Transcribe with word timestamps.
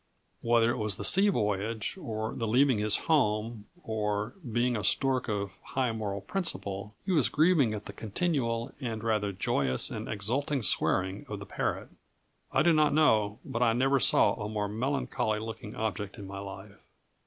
Whether 0.41 0.71
it 0.71 0.77
was 0.77 0.95
the 0.95 1.03
sea 1.03 1.29
voyage, 1.29 1.95
or 2.01 2.33
the 2.33 2.47
leaving 2.47 2.79
his 2.79 2.95
home, 3.05 3.67
or, 3.83 4.33
being 4.51 4.75
a 4.75 4.83
stork 4.83 5.29
of 5.29 5.51
high 5.61 5.91
moral 5.91 6.21
principle, 6.21 6.95
he 7.05 7.11
was 7.11 7.29
grieving 7.29 7.75
at 7.75 7.85
the 7.85 7.93
continual, 7.93 8.73
and 8.81 9.03
rather 9.03 9.31
joyous 9.31 9.91
and 9.91 10.09
exulting 10.09 10.63
swearing 10.63 11.23
of 11.29 11.37
the 11.39 11.45
parrot, 11.45 11.89
I 12.51 12.63
do 12.63 12.73
not 12.73 12.95
know, 12.95 13.37
but 13.45 13.61
I 13.61 13.73
never 13.73 13.99
saw 13.99 14.33
a 14.43 14.49
more 14.49 14.67
melancholy 14.67 15.37
looking 15.39 15.75
object 15.75 16.17
in 16.17 16.25
my 16.25 16.39
life. 16.39 16.79